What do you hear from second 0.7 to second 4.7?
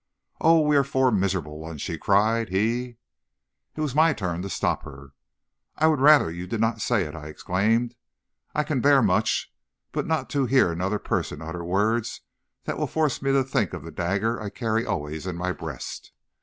are four miserable ones!' she cried. 'He' "It was my turn to